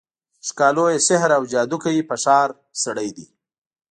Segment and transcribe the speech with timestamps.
[0.47, 2.49] ښکالو یې سحراوجادوکوي په ښار،
[2.83, 3.27] سړی دی